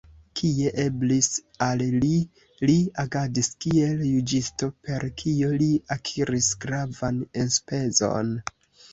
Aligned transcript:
Kie 0.39 0.69
eblis 0.83 1.27
al 1.65 1.81
li, 2.03 2.13
li 2.69 2.77
agadis 3.03 3.49
kiel 3.65 4.01
juĝisto, 4.11 4.69
per 4.87 5.05
kio 5.23 5.51
li 5.63 5.67
akiris 5.97 6.49
gravan 6.65 7.21
enspezon. 7.43 8.33